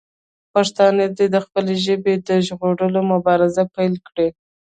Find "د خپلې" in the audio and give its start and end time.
1.35-1.75